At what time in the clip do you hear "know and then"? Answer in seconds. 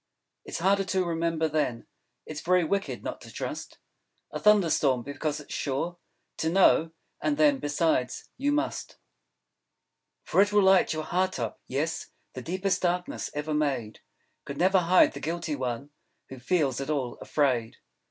6.49-7.59